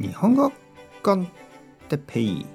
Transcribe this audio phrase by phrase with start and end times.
[0.00, 0.52] 日本語
[1.02, 1.28] コン
[1.88, 2.46] テペイ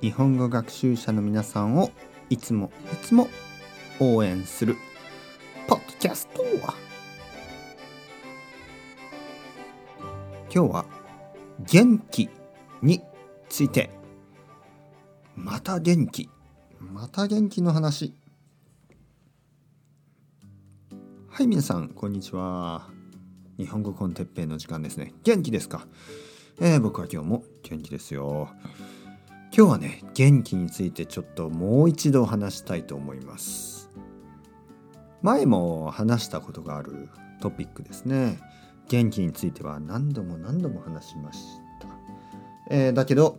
[0.00, 1.90] 日本語学習者の皆さんを
[2.30, 3.28] いつもいつも
[4.00, 4.76] 応援する
[5.68, 6.42] ポッドキャスト
[10.52, 10.86] 今日は
[11.60, 12.30] 元気
[12.82, 13.02] に
[13.48, 13.90] ついて。
[15.36, 16.28] また元気。
[16.80, 18.14] また元気の話。
[21.28, 22.88] はい皆さんこんにちは。
[23.58, 25.12] 日本語コンテッペイの時間ですね。
[25.22, 25.86] 元気ですか？
[26.60, 28.50] えー、僕は今日も元気ですよ。
[29.56, 33.90] 今日はね元気についてちょっともう一度話したいと思います。
[35.22, 37.08] 前も話したことがある
[37.40, 38.40] トピックですね。
[38.88, 41.40] 元気については何度も何度も話しまし
[41.78, 41.88] た、
[42.70, 43.38] えー、だけど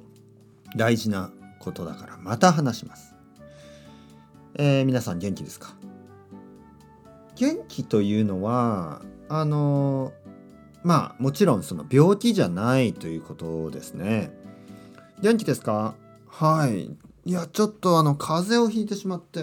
[0.78, 3.16] 大事なことだからまた話します、
[4.54, 5.74] えー、皆さん元気ですか？
[7.36, 10.14] 元気というのはあの
[10.84, 14.32] まあもちろんその病気じゃないということですね。
[15.22, 15.96] 元気ですか？
[16.28, 16.86] はい。
[17.26, 19.42] いやちょっとあの風邪をひいてしまって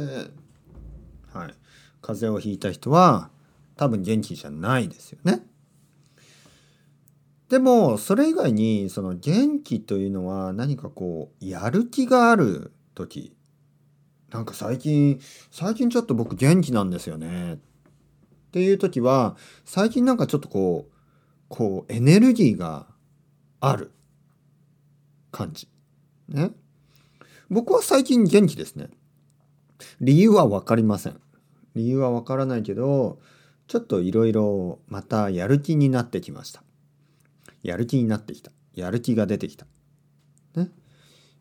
[1.33, 1.55] はい
[2.01, 3.31] 風邪をひいた人は
[3.77, 5.43] 多分元気じゃないですよね。
[7.49, 13.37] でもそれ以外にその元気というのは何かこうやる気がある時
[14.31, 15.21] なんか最近
[15.53, 17.59] 最近ちょっと僕元気なんですよねっ
[18.51, 20.96] ていう時は最近なんかちょっとこう
[21.49, 22.87] こうエネルギーが
[23.61, 23.93] ある
[25.31, 25.69] 感じ。
[26.29, 26.51] ね。
[27.49, 28.89] 僕は最近元気ですね。
[30.01, 31.21] 理由は分かりません。
[31.75, 33.21] 理由は分からないけど、
[33.69, 36.63] ちょっといろいろまたやる気になってきました。
[37.63, 38.53] やる気になってきた。
[38.75, 39.67] やる気が出てきた。
[40.55, 40.71] ね。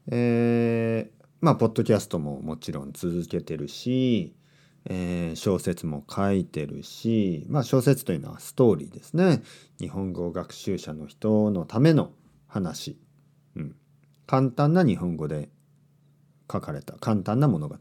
[0.08, 4.36] えー、まあ、ポッドキャストももちろん続けてるし、
[4.88, 9.42] えー、小説も書いてるし、まあ、小説というのはストーリーですね。
[9.80, 12.12] 日本語学習者の人のための
[12.48, 12.98] 話、
[13.56, 13.76] うん、
[14.28, 15.50] 簡単な日本語で
[16.52, 17.76] 書かれた簡単な物語、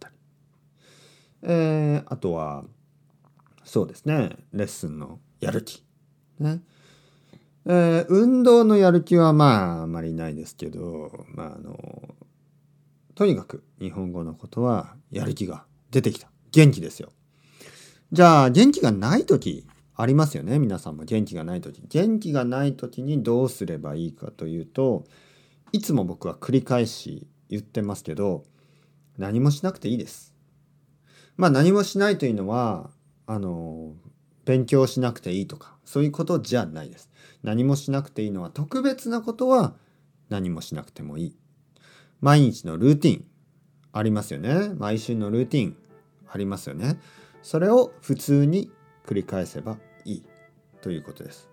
[1.42, 2.64] えー、あとは
[3.64, 4.36] そうですね。
[4.52, 5.82] レッスンのやる気。
[6.38, 6.60] ね。
[7.66, 12.14] えー、運動のやる気はまああまりないですけど、まあ、あの
[13.14, 16.33] とにかく日本語のことはやる気が出てきた。
[16.54, 17.10] 元気ですよ。
[18.12, 19.66] じゃあ、元気がない時
[19.96, 20.60] ありますよね。
[20.60, 21.82] 皆さんも元気がない時。
[21.88, 25.04] 元気がない時にどうすればいいかというと、
[25.72, 28.44] いつも僕は繰り返し言ってますけど、
[29.18, 30.32] 何もしなくていいです。
[31.36, 32.88] まあ何もしないというのは、
[33.26, 33.94] あの、
[34.44, 37.10] 勉強しなくていいとか、そういうことじゃないです。
[37.42, 39.74] 何もしなくていいのは特別なことは
[40.28, 41.36] 何もしなくてもいい。
[42.20, 43.24] 毎日のルーティン
[43.92, 44.70] ありますよね。
[44.76, 45.76] 毎週のルーティン。
[46.34, 46.98] ありますよね。
[47.42, 48.70] それを普通に
[49.06, 50.24] 繰り返せばいい
[50.80, 51.48] ということです。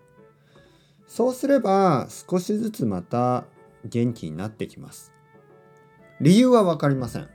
[1.06, 3.44] そうすれば少しずつまた
[3.84, 5.12] 元気になってきます。
[6.20, 7.28] 理由は分かりません。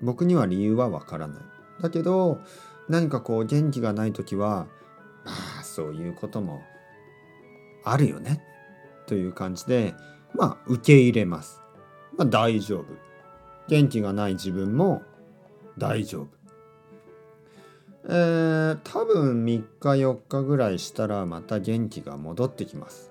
[0.00, 1.42] 僕には理由は分からない。
[1.82, 2.40] だけど
[2.88, 4.66] 何かこう元気がない時は
[5.24, 6.62] まあそういうことも
[7.84, 8.42] あるよね
[9.06, 9.94] という感じで
[10.34, 11.60] まあ受け入れます。
[12.16, 12.86] まあ大丈夫。
[13.68, 15.02] 元気がない自分も
[15.76, 16.43] 大丈夫。
[18.06, 23.10] えー、多分3日4日ぐらいしたらまた元気が戻ってきます。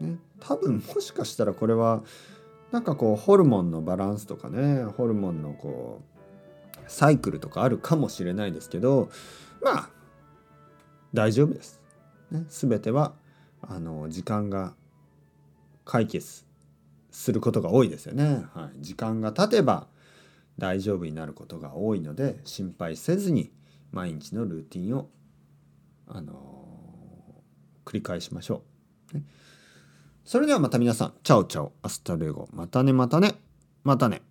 [0.00, 2.02] ね、多分もしかしたらこれは
[2.70, 9.10] なんかこうホルモンのバランスとかねホルモンのこうサイクルとかあるかもしれないですけど
[9.60, 9.90] まあ
[11.12, 11.80] 大丈夫です。
[12.30, 13.12] ね、全ては
[13.60, 14.74] あの時間が
[15.84, 16.44] 解決
[17.10, 18.44] することが多いですよね。
[18.54, 19.86] はい、時間が経てば
[20.58, 23.50] 大丈夫になることが多いので心配せずに
[23.92, 25.08] 毎日のルーティンを、
[26.08, 28.64] あのー、繰り返しましょ
[29.12, 29.24] う、ね。
[30.24, 33.34] それではまた皆さん、 ciao ciao、hasta luego、またねまたね、
[33.84, 34.22] またね。